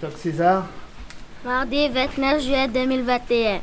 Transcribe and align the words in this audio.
Toc 0.00 0.12
César, 0.16 0.66
Mardi 1.44 1.88
29 1.88 2.40
juillet 2.42 2.68
2021. 2.68 3.52
les 3.54 3.60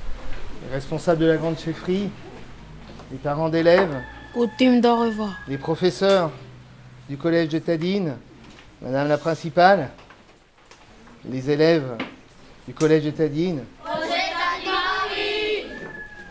responsables 0.73 1.19
de 1.21 1.25
la 1.25 1.37
grande 1.37 1.57
chefferie, 1.57 2.09
les 3.11 3.17
parents 3.17 3.49
d'élèves, 3.49 4.01
Coutume 4.33 4.81
d'au 4.81 4.95
revoir. 4.97 5.33
les 5.47 5.57
professeurs 5.57 6.31
du 7.09 7.17
collège 7.17 7.49
de 7.49 7.59
Tadine, 7.59 8.15
madame 8.81 9.07
la 9.07 9.17
principale, 9.17 9.89
les 11.27 11.49
élèves 11.49 11.95
du 12.67 12.73
collège 12.73 13.05
de 13.05 13.11
Tadine. 13.11 13.63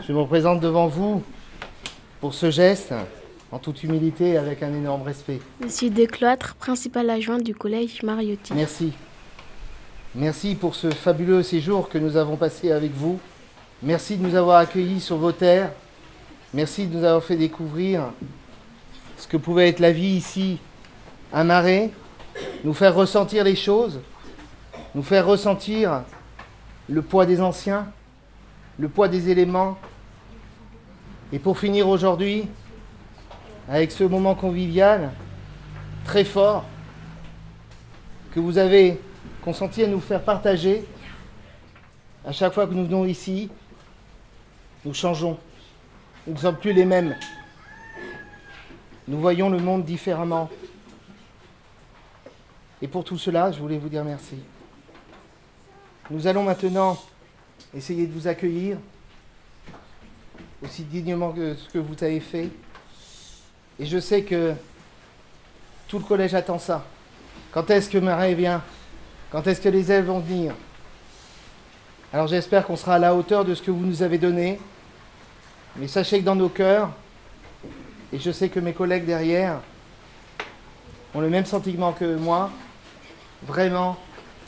Je 0.07 0.12
me 0.12 0.20
représente 0.20 0.61
devant 0.61 0.86
vous 0.86 1.23
pour 2.20 2.34
ce 2.34 2.50
geste, 2.50 2.95
en 3.50 3.59
toute 3.59 3.82
humilité 3.82 4.30
et 4.30 4.36
avec 4.36 4.62
un 4.62 4.73
énorme 4.75 5.02
respect. 5.02 5.41
Monsieur 5.62 5.91
Descloîtres, 5.91 6.55
principal 6.57 7.09
adjoint 7.11 7.39
du 7.39 7.55
collège 7.55 8.02
Mariotti. 8.02 8.52
Merci. 8.55 8.93
Merci 10.21 10.57
pour 10.57 10.75
ce 10.75 10.90
fabuleux 10.90 11.45
séjour 11.45 11.89
que 11.89 11.96
nous 11.96 12.17
avons 12.17 12.35
passé 12.35 12.72
avec 12.72 12.90
vous. 12.90 13.21
Merci 13.85 14.17
de 14.17 14.27
nous 14.27 14.35
avoir 14.35 14.58
accueillis 14.58 15.00
sur 15.00 15.17
vos 15.17 15.31
terres. 15.31 15.71
Merci 16.53 16.89
de 16.89 16.99
nous 16.99 17.04
avoir 17.04 17.22
fait 17.22 17.36
découvrir 17.36 18.03
ce 19.17 19.29
que 19.29 19.36
pouvait 19.36 19.68
être 19.68 19.79
la 19.79 19.93
vie 19.93 20.17
ici 20.17 20.58
à 21.32 21.44
Marais, 21.44 21.93
nous 22.64 22.75
faire 22.75 22.96
ressentir 22.96 23.44
les 23.44 23.54
choses, 23.54 24.00
nous 24.96 25.04
faire 25.04 25.25
ressentir 25.25 26.03
le 26.89 27.00
poids 27.00 27.25
des 27.25 27.41
anciens, 27.41 27.86
le 28.77 28.89
poids 28.89 29.07
des 29.07 29.29
éléments. 29.29 29.79
Et 31.32 31.39
pour 31.39 31.61
finir 31.61 31.89
aujourd'hui, 31.89 32.48
avec 33.69 33.92
ce 33.92 34.03
moment 34.03 34.34
convivial 34.34 35.12
très 36.05 36.25
fort 36.25 36.64
que 38.34 38.41
vous 38.41 38.58
avez 38.58 38.98
consenti 39.48 39.83
à 39.83 39.86
nous 39.86 40.00
faire 40.00 40.22
partager, 40.22 40.84
à 42.22 42.33
chaque 42.33 42.52
fois 42.52 42.66
que 42.66 42.74
nous 42.74 42.84
venons 42.84 43.06
ici, 43.06 43.48
nous 44.84 44.92
changeons. 44.92 45.38
Nous 46.27 46.34
ne 46.34 46.38
sommes 46.38 46.58
plus 46.58 46.74
les 46.74 46.84
mêmes. 46.84 47.16
Nous 49.06 49.18
voyons 49.18 49.48
le 49.48 49.56
monde 49.58 49.86
différemment. 49.86 50.50
Et 52.82 52.88
pour 52.88 53.05
tout 53.05 53.16
cela, 53.16 53.50
je 53.50 53.58
voulais 53.58 53.78
vous 53.78 53.88
dire 53.88 54.05
merci. 54.05 54.36
Nous 56.10 56.27
allons 56.27 56.42
maintenant 56.42 56.98
essayer 57.74 58.06
de 58.06 58.12
vous 58.12 58.28
accueillir 58.28 58.77
aussi 60.62 60.83
dignement 60.83 61.33
que 61.33 61.55
ce 61.55 61.70
que 61.70 61.78
vous 61.78 61.94
avez 62.05 62.20
fait. 62.20 62.50
Et 63.78 63.86
je 63.86 63.98
sais 63.98 64.24
que 64.24 64.52
tout 65.86 65.98
le 65.98 66.05
collège 66.05 66.34
attend 66.34 66.58
ça. 66.58 66.84
Quand 67.50 67.70
est-ce 67.70 67.88
que 67.88 67.96
Marais 67.96 68.34
vient? 68.34 68.62
Quand 69.30 69.46
est-ce 69.46 69.60
que 69.60 69.68
les 69.68 69.90
élèves 69.90 70.06
vont 70.06 70.20
venir? 70.20 70.54
Alors 72.14 72.26
j'espère 72.26 72.66
qu'on 72.66 72.76
sera 72.76 72.94
à 72.94 72.98
la 72.98 73.14
hauteur 73.14 73.44
de 73.44 73.54
ce 73.54 73.60
que 73.60 73.70
vous 73.70 73.84
nous 73.84 74.02
avez 74.02 74.16
donné. 74.16 74.58
Mais 75.76 75.86
sachez 75.86 76.20
que 76.20 76.24
dans 76.24 76.34
nos 76.34 76.48
cœurs, 76.48 76.90
et 78.10 78.18
je 78.18 78.30
sais 78.30 78.48
que 78.48 78.58
mes 78.58 78.72
collègues 78.72 79.04
derrière 79.04 79.60
ont 81.14 81.20
le 81.20 81.28
même 81.28 81.44
sentiment 81.44 81.92
que 81.92 82.16
moi, 82.16 82.50
vraiment 83.42 83.98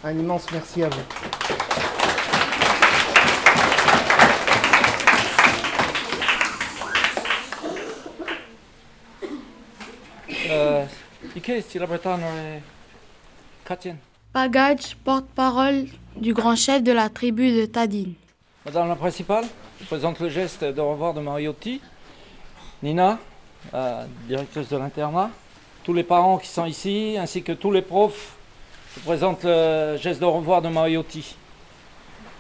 un 0.03 0.13
immense 0.13 0.47
merci 0.51 0.83
à 0.83 0.89
vous. 0.89 0.97
Eh, 10.29 10.85
e 11.37 12.61
Katien 13.65 13.97
Pagadj, 14.33 14.95
porte-parole 15.05 15.87
du 16.17 16.33
grand 16.35 16.55
chef 16.57 16.83
de 16.83 16.93
la 16.93 17.09
tribu 17.09 17.51
de 17.53 17.67
Tadine. 17.67 18.15
Madame 18.65 18.89
la 18.89 18.95
principale, 18.97 19.45
je 19.81 19.87
présente 19.87 20.21
le 20.21 20.29
geste 20.29 20.63
de 20.63 20.81
revoir 20.81 21.15
de 21.15 21.21
Mariotti. 21.21 21.81
Nina, 22.83 23.19
directrice 24.29 24.69
de 24.69 24.77
l'internat. 24.77 25.31
Tous 25.83 25.93
les 25.95 26.05
parents 26.05 26.39
qui 26.39 26.47
sont 26.49 26.67
ici, 26.67 27.17
ainsi 27.19 27.43
que 27.43 27.53
tous 27.53 27.73
les 27.73 27.83
profs, 27.83 28.37
je 28.97 29.01
présente 29.01 29.43
le 29.45 29.97
geste 30.01 30.21
de 30.21 30.27
revoir 30.27 30.63
de 30.63 30.69
Mariotti. 30.69 31.35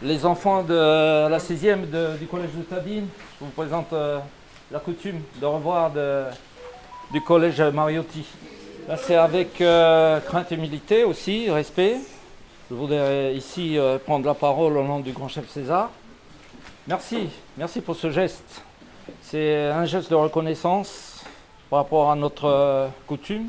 Les 0.02 0.24
enfants 0.24 0.62
de 0.62 1.28
la 1.28 1.38
6e 1.38 1.90
de- 1.90 2.16
du 2.18 2.26
collège 2.26 2.50
de 2.56 2.62
Tadine, 2.62 3.06
je 3.40 3.44
vous 3.44 3.50
présente 3.50 3.92
euh, 3.92 4.18
la 4.70 4.78
coutume 4.78 5.20
de 5.40 5.44
revoir 5.46 5.90
du 7.12 7.20
collège 7.22 7.60
Mariotti. 7.60 8.24
C'est 8.96 9.16
avec 9.16 9.60
euh, 9.60 10.20
crainte 10.20 10.50
et 10.52 10.54
humilité 10.54 11.04
aussi, 11.04 11.50
respect. 11.50 11.96
Je 12.70 12.74
voudrais 12.74 13.34
ici 13.34 13.78
euh, 13.78 13.98
prendre 13.98 14.26
la 14.26 14.34
parole 14.34 14.76
au 14.76 14.82
nom 14.82 15.00
du 15.00 15.12
grand 15.12 15.28
chef 15.28 15.48
César. 15.48 15.90
Merci, 16.86 17.28
merci 17.56 17.80
pour 17.80 17.96
ce 17.96 18.10
geste. 18.10 18.62
C'est 19.22 19.66
un 19.66 19.84
geste 19.84 20.10
de 20.10 20.14
reconnaissance 20.14 21.24
par 21.68 21.80
rapport 21.80 22.10
à 22.10 22.16
notre 22.16 22.46
euh, 22.46 22.88
coutume. 23.06 23.48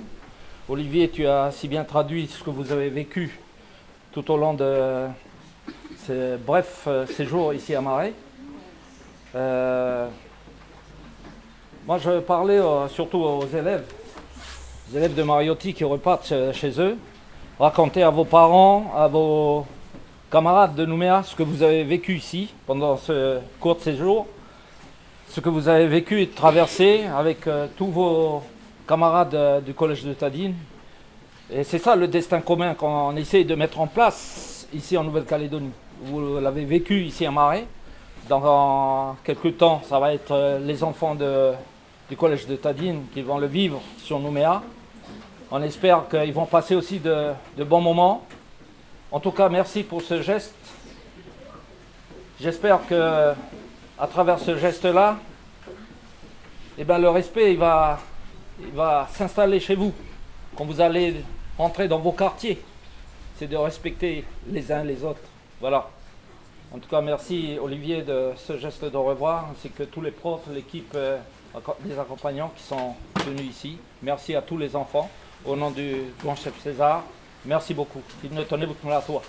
Olivier, 0.70 1.10
tu 1.10 1.26
as 1.28 1.52
si 1.52 1.68
bien 1.68 1.84
traduit 1.84 2.28
ce 2.28 2.44
que 2.44 2.50
vous 2.50 2.72
avez 2.72 2.90
vécu 2.90 3.40
tout 4.12 4.30
au 4.32 4.38
long 4.38 4.54
de 4.54 5.08
ces 6.06 6.38
brefs 6.38 6.86
euh, 6.88 7.06
séjours 7.06 7.54
ici 7.54 7.76
à 7.76 7.82
Marais. 7.82 8.14
Euh, 9.36 10.08
moi, 11.86 11.98
je 11.98 12.20
parlais 12.20 12.60
euh, 12.60 12.88
surtout 12.90 13.20
aux 13.20 13.48
élèves, 13.48 13.86
les 14.92 14.98
élèves 14.98 15.14
de 15.16 15.24
Mariotti 15.24 15.74
qui 15.74 15.84
repartent 15.84 16.34
chez- 16.54 16.80
eux. 16.80 16.98
Racontez 17.60 18.04
à 18.04 18.10
vos 18.10 18.26
parents, 18.26 18.92
à 18.96 19.08
vos 19.08 19.66
camarades 20.32 20.76
de 20.76 20.86
Nouméa 20.86 21.24
ce 21.24 21.36
que 21.36 21.44
vous 21.44 21.62
avez 21.64 21.84
vécu 21.84 22.16
ici 22.16 22.54
pendant 22.66 22.98
ce 22.98 23.40
court 23.60 23.80
séjour, 23.82 24.26
ce 25.30 25.40
que 25.40 25.50
vous 25.50 25.68
avez 25.70 25.88
vécu 25.88 26.22
et 26.22 26.28
traversé 26.28 27.04
avec 27.16 27.48
euh, 27.48 27.68
tous 27.78 27.88
vos 27.88 28.42
camarades 28.88 29.36
euh, 29.36 29.62
du 29.62 29.74
collège 29.74 30.04
de 30.04 30.14
Tadine. 30.14 30.56
Et 31.52 31.64
c'est 31.64 31.80
ça 31.80 31.96
le 31.96 32.08
destin 32.08 32.42
commun 32.42 32.74
qu'on 32.74 33.16
essaie 33.16 33.44
de 33.44 33.56
mettre 33.56 33.80
en 33.80 33.88
place 33.88 34.68
ici 34.74 34.98
en 34.98 35.04
Nouvelle-Calédonie. 35.04 35.72
Vous 36.04 36.40
l'avez 36.40 36.66
vécu 36.66 37.04
ici 37.04 37.26
à 37.26 37.32
Marais. 37.32 37.66
Dans 38.28 39.16
quelques 39.24 39.58
temps, 39.58 39.82
ça 39.88 40.00
va 40.00 40.14
être 40.14 40.32
euh, 40.32 40.60
les 40.60 40.84
enfants 40.84 41.16
du 41.16 42.18
collège 42.18 42.48
de 42.48 42.56
Tadine 42.56 43.04
qui 43.14 43.22
vont 43.22 43.38
le 43.38 43.48
vivre 43.48 43.80
sur 44.04 44.20
Nouméa. 44.20 44.62
On 45.54 45.62
espère 45.64 46.08
qu'ils 46.08 46.32
vont 46.32 46.46
passer 46.46 46.76
aussi 46.76 47.00
de, 47.00 47.34
bons 47.58 47.82
moments. 47.82 48.26
En 49.12 49.20
tout 49.20 49.32
cas, 49.32 49.50
merci 49.50 49.84
pour 49.84 50.02
ce 50.02 50.22
geste. 50.22 50.56
J'espère 52.40 52.88
que 52.88 53.34
à 54.00 54.08
travers 54.08 54.40
ce 54.40 54.58
geste-là, 54.58 55.18
eh 56.78 56.86
ben, 56.86 57.00
le 57.00 57.10
respect 57.10 57.54
va, 57.56 58.00
s'installer 59.12 59.60
chez 59.60 59.76
vous. 59.76 59.92
Quand 60.56 60.64
vous 60.64 60.80
allez 60.80 61.18
rentrer 61.58 61.90
dans 61.90 62.00
vos 62.00 62.14
quartiers, 62.14 62.62
c'est 63.36 63.48
de 63.48 63.58
respecter 63.58 64.24
les 64.48 64.72
uns 64.72 64.86
les 64.86 65.04
autres. 65.04 65.20
Voilà. 65.60 65.90
En 66.74 66.80
tout 66.80 66.88
cas, 66.88 67.02
merci 67.02 67.58
Olivier 67.62 68.04
de 68.04 68.32
ce 68.38 68.58
geste 68.58 68.86
de 68.86 68.96
revoir, 68.96 69.50
ainsi 69.52 69.70
que 69.70 69.84
tous 69.84 70.02
les 70.02 70.12
profs, 70.12 70.48
l'équipe 70.50 70.94
euh, 70.96 71.18
des 71.82 72.00
accompagnants 72.00 72.54
qui 72.56 72.64
sont 72.64 72.96
venus 73.26 73.50
ici. 73.50 73.78
Merci 74.02 74.34
à 74.34 74.42
tous 74.42 74.58
les 74.58 74.78
enfants. 74.78 75.10
Au 75.46 75.56
nom 75.56 75.72
du 75.72 75.96
grand 76.24 76.36
chef 76.36 76.54
César, 76.62 77.04
merci 77.46 77.74
beaucoup. 77.74 78.02
Il 78.24 78.34
ne 78.34 78.44
tenez 78.44 78.66
beaucoup 78.66 78.92
à 78.92 79.02
toi. 79.02 79.22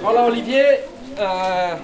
Voilà 0.00 0.26
Olivier, 0.26 0.80
Euh, 1.18 1.76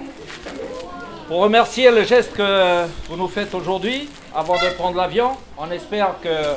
pour 1.27 1.41
remercier 1.41 1.91
le 1.91 2.03
geste 2.03 2.33
que 2.33 2.85
vous 3.07 3.15
nous 3.15 3.27
faites 3.27 3.53
aujourd'hui, 3.53 4.09
avant 4.33 4.55
de 4.55 4.69
prendre 4.75 4.97
l'avion, 4.97 5.31
on 5.57 5.69
espère 5.69 6.15
que 6.21 6.55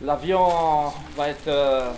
l'avion 0.00 0.46
va 1.16 1.28
être 1.30 1.48
euh, 1.48 1.90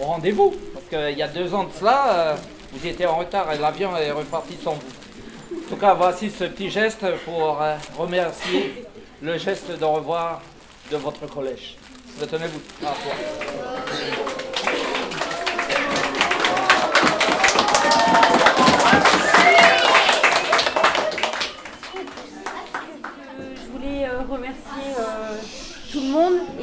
au 0.00 0.06
rendez-vous. 0.06 0.52
Parce 0.74 0.86
qu'il 0.86 1.16
y 1.16 1.22
a 1.22 1.28
deux 1.28 1.54
ans 1.54 1.64
de 1.64 1.72
cela, 1.78 2.04
euh, 2.08 2.36
vous 2.72 2.86
étiez 2.86 3.06
en 3.06 3.16
retard 3.16 3.52
et 3.52 3.58
l'avion 3.58 3.96
est 3.96 4.10
reparti 4.10 4.56
sans 4.62 4.74
vous. 4.74 5.56
En 5.56 5.68
tout 5.68 5.76
cas, 5.76 5.94
voici 5.94 6.30
ce 6.30 6.44
petit 6.44 6.70
geste 6.70 7.04
pour 7.24 7.60
euh, 7.60 7.76
remercier 7.96 8.86
le 9.22 9.38
geste 9.38 9.70
de 9.70 9.84
revoir 9.84 10.40
de 10.90 10.96
votre 10.96 11.26
collège. 11.26 11.76
Retenez-vous 12.20 12.60
à 12.86 12.90
toi. 12.90 13.69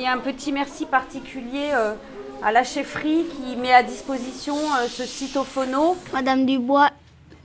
Et 0.07 0.09
un 0.09 0.19
petit 0.19 0.51
merci 0.51 0.85
particulier 0.85 1.71
euh, 1.73 1.93
à 2.41 2.51
la 2.51 2.63
chefferie 2.63 3.25
qui 3.25 3.55
met 3.57 3.73
à 3.73 3.83
disposition 3.83 4.55
euh, 4.55 4.87
ce 4.87 5.03
site 5.03 5.35
au 5.35 5.43
phono. 5.43 5.97
Madame 6.13 6.45
Dubois, 6.45 6.91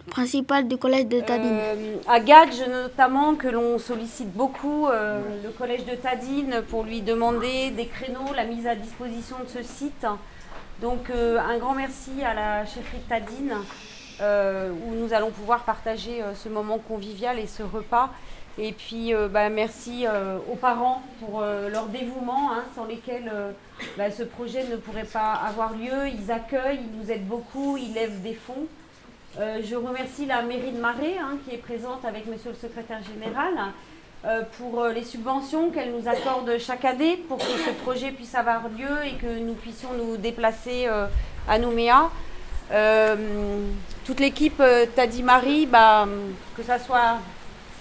principal 0.08 0.68
du 0.68 0.76
collège 0.76 1.06
de 1.06 1.20
Tadine. 1.20 1.58
Euh, 1.58 1.96
à 2.06 2.20
Gadge 2.20 2.62
notamment, 2.70 3.34
que 3.34 3.48
l'on 3.48 3.78
sollicite 3.78 4.32
beaucoup, 4.32 4.86
euh, 4.86 5.20
le 5.42 5.50
collège 5.50 5.84
de 5.86 5.96
Tadine, 5.96 6.62
pour 6.68 6.84
lui 6.84 7.00
demander 7.00 7.70
des 7.70 7.86
créneaux, 7.86 8.32
la 8.34 8.44
mise 8.44 8.66
à 8.66 8.76
disposition 8.76 9.36
de 9.44 9.48
ce 9.48 9.62
site. 9.62 10.06
Donc 10.80 11.10
euh, 11.10 11.38
un 11.40 11.58
grand 11.58 11.74
merci 11.74 12.10
à 12.24 12.34
la 12.34 12.64
chefferie 12.64 12.98
de 12.98 13.08
Tadine, 13.08 13.54
où 14.86 14.94
nous 14.94 15.12
allons 15.12 15.30
pouvoir 15.30 15.64
partager 15.64 16.22
ce 16.36 16.48
moment 16.48 16.78
convivial 16.78 17.40
et 17.40 17.48
ce 17.48 17.64
repas. 17.64 18.10
Et 18.58 18.72
puis 18.72 19.12
bah, 19.30 19.48
merci 19.48 20.04
aux 20.50 20.56
parents 20.56 21.02
pour 21.20 21.40
leur 21.40 21.86
dévouement, 21.86 22.52
hein, 22.52 22.64
sans 22.74 22.84
lesquels 22.84 23.32
bah, 23.96 24.10
ce 24.10 24.22
projet 24.22 24.64
ne 24.64 24.76
pourrait 24.76 25.04
pas 25.04 25.32
avoir 25.32 25.72
lieu. 25.72 26.08
Ils 26.08 26.30
accueillent, 26.30 26.80
ils 26.80 26.98
nous 26.98 27.10
aident 27.10 27.26
beaucoup, 27.26 27.78
ils 27.78 27.94
lèvent 27.94 28.20
des 28.22 28.34
fonds. 28.34 28.66
Euh, 29.40 29.60
je 29.64 29.74
remercie 29.74 30.26
la 30.26 30.42
mairie 30.42 30.72
de 30.72 30.78
Marais 30.78 31.16
hein, 31.18 31.38
qui 31.44 31.54
est 31.54 31.58
présente 31.58 32.04
avec 32.04 32.26
monsieur 32.26 32.50
le 32.50 32.56
secrétaire 32.56 33.00
général 33.02 33.54
euh, 34.26 34.42
pour 34.58 34.82
euh, 34.82 34.92
les 34.92 35.04
subventions 35.04 35.70
qu'elle 35.70 35.90
nous 35.90 36.06
accorde 36.06 36.58
chaque 36.58 36.84
année 36.84 37.16
pour 37.16 37.38
que 37.38 37.44
ce 37.44 37.70
projet 37.82 38.10
puisse 38.10 38.34
avoir 38.34 38.68
lieu 38.68 39.06
et 39.06 39.14
que 39.14 39.38
nous 39.38 39.54
puissions 39.54 39.88
nous 39.96 40.18
déplacer 40.18 40.86
à 41.48 41.58
Nouméa. 41.58 42.10
toute 44.04 44.20
l'équipe 44.20 44.62
Tadi 44.94 45.22
Marie, 45.22 45.64
bah, 45.64 46.06
que 46.54 46.62
ce 46.62 46.78
soit 46.84 47.16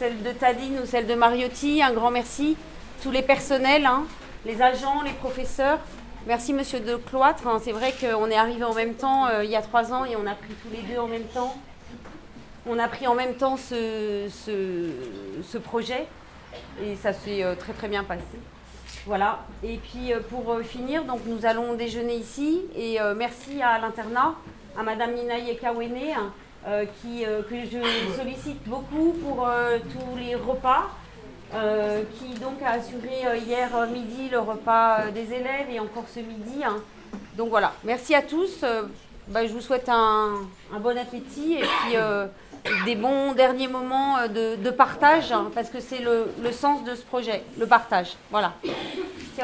celle 0.01 0.23
de 0.23 0.31
Tadine 0.31 0.79
ou 0.81 0.87
celle 0.87 1.05
de 1.05 1.13
Mariotti, 1.13 1.83
un 1.83 1.93
grand 1.93 2.09
merci. 2.09 2.57
Tous 3.03 3.11
les 3.11 3.21
personnels, 3.21 3.85
hein, 3.85 4.05
les 4.47 4.59
agents, 4.59 5.03
les 5.03 5.11
professeurs, 5.11 5.77
Merci 6.25 6.53
Monsieur 6.53 6.79
de 6.79 6.95
Cloître. 6.95 7.43
C'est 7.63 7.71
vrai 7.71 7.93
qu'on 7.99 8.27
est 8.31 8.35
arrivé 8.35 8.63
en 8.63 8.73
même 8.73 8.95
temps 8.95 9.27
euh, 9.27 9.43
il 9.43 9.51
y 9.51 9.55
a 9.55 9.61
trois 9.61 9.93
ans 9.93 10.05
et 10.05 10.15
on 10.15 10.25
a 10.25 10.33
pris 10.33 10.53
tous 10.63 10.75
les 10.75 10.81
deux 10.91 10.99
en 10.99 11.07
même 11.07 11.25
temps. 11.25 11.55
On 12.65 12.79
a 12.79 12.87
pris 12.87 13.05
en 13.05 13.13
même 13.13 13.35
temps 13.35 13.57
ce, 13.57 14.27
projet 15.59 16.07
et 16.83 16.95
ça 16.95 17.13
s'est 17.13 17.43
euh, 17.43 17.53
très 17.53 17.73
très 17.73 17.87
bien 17.87 18.03
passé. 18.03 18.39
Voilà. 19.05 19.45
Et 19.63 19.77
puis 19.77 20.13
euh, 20.13 20.19
pour 20.19 20.59
finir, 20.61 21.03
donc 21.03 21.19
nous 21.27 21.45
allons 21.45 21.75
déjeuner 21.75 22.15
ici 22.15 22.61
et 22.75 22.97
merci 23.15 23.61
à 23.61 23.77
l'internat, 23.77 24.33
à 24.75 24.81
Madame 24.81 25.13
Nina 25.13 25.37
Yekawene, 26.67 26.87
qui, 27.01 27.23
que 27.49 27.55
je 27.65 28.15
sollicite 28.15 28.63
beaucoup 28.67 29.13
pour 29.23 29.47
tous 29.91 30.17
les 30.17 30.35
repas. 30.35 30.89
Euh, 31.53 32.03
qui 32.17 32.39
donc 32.39 32.61
a 32.65 32.71
assuré 32.71 33.25
euh, 33.25 33.35
hier 33.35 33.69
midi 33.91 34.29
le 34.29 34.39
repas 34.39 35.01
euh, 35.01 35.11
des 35.11 35.33
élèves 35.33 35.67
et 35.69 35.81
encore 35.81 36.05
ce 36.07 36.21
midi. 36.21 36.63
Hein. 36.63 36.77
Donc 37.35 37.49
voilà, 37.49 37.73
merci 37.83 38.15
à 38.15 38.21
tous. 38.21 38.63
Bah, 39.27 39.45
je 39.45 39.51
vous 39.51 39.59
souhaite 39.59 39.89
un, 39.89 40.47
bon 40.79 40.97
appétit 40.97 41.55
et 41.55 41.61
puis 41.63 41.95
des 42.85 42.95
bons 42.95 43.33
derniers 43.33 43.67
moments 43.67 44.27
de, 44.27 44.69
partage, 44.69 45.31
hein, 45.31 45.51
parce 45.53 45.69
que 45.69 45.79
c'est 45.79 45.99
le, 45.99 46.31
le, 46.41 46.51
sens 46.51 46.83
de 46.83 46.95
ce 46.95 47.03
projet, 47.03 47.43
le 47.57 47.67
partage. 47.67 48.15
Voilà. 48.29 48.53
C'est 49.35 49.43